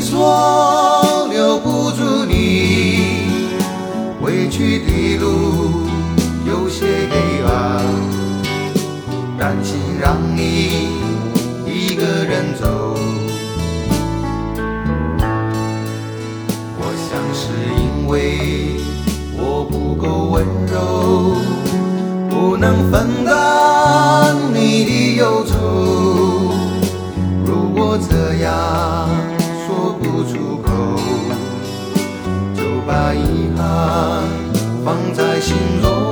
[0.00, 3.26] 说留不住你，
[4.20, 5.86] 回去的路
[6.46, 7.14] 有些黑
[7.44, 7.84] 暗，
[9.38, 10.88] 担心让你
[11.66, 12.96] 一个人走。
[16.78, 17.42] 我想是
[17.78, 18.14] 因为
[19.36, 20.76] 我不够温柔，
[22.30, 23.35] 不能分担
[34.84, 36.05] 放在心中，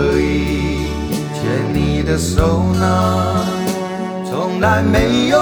[0.00, 0.86] 可以
[1.34, 3.44] 牵你的手呢？
[4.24, 5.36] 从来没有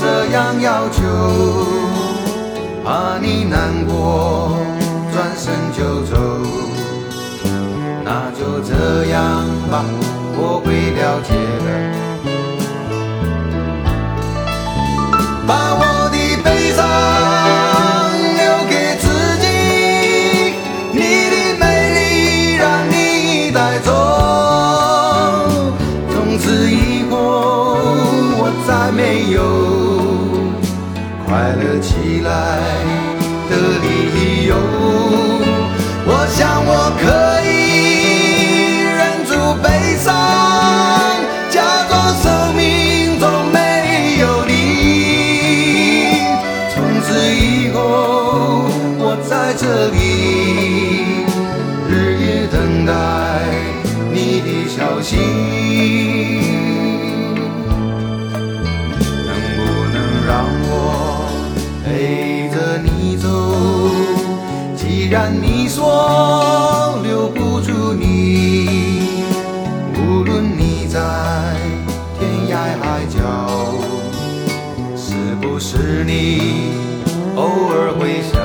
[0.00, 1.02] 这样要求，
[2.82, 4.56] 怕你难过，
[5.12, 6.16] 转身就走。
[8.02, 9.84] 那就这样吧，
[10.38, 11.34] 我会了解
[29.32, 29.38] 有
[31.26, 32.28] 快乐起来
[33.48, 33.52] 的
[33.82, 34.54] 理由。
[36.06, 36.70] 我想我
[37.00, 37.02] 可
[37.48, 37.52] 以
[38.84, 40.06] 忍住悲伤，
[41.50, 41.56] 假
[41.88, 41.92] 装
[42.22, 44.52] 生命中没有你。
[46.74, 47.78] 从此以后，
[48.98, 49.98] 我在这里
[51.88, 52.92] 日夜等待
[54.12, 56.43] 你的消息。
[65.14, 69.22] 然你说留不住你，
[69.96, 70.98] 无论你在
[72.18, 73.20] 天涯海角。
[74.96, 76.72] 是不是你
[77.36, 78.42] 偶尔会想